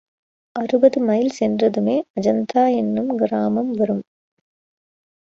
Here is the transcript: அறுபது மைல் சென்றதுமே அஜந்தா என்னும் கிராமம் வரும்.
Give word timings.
அறுபது 0.55 0.99
மைல் 1.01 1.29
சென்றதுமே 1.39 1.97
அஜந்தா 2.19 2.75
என்னும் 2.75 3.15
கிராமம் 3.17 3.71
வரும். 3.71 4.03